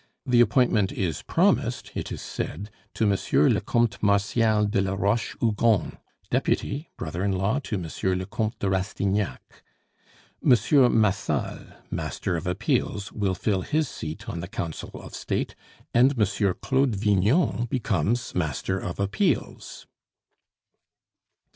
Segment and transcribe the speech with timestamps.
[0.25, 5.35] The appointment is promised, it is said, to Monsieur le Comte Martial de la Roche
[5.39, 5.99] Hugon,
[6.31, 9.61] Deputy, brother in law to Monsieur le Comte de Rastignac.
[10.41, 15.53] Monsieur Massol, Master of Appeals, will fill his seat on the Council of State,
[15.93, 19.85] and Monsieur Claude Vignon becomes Master of Appeals."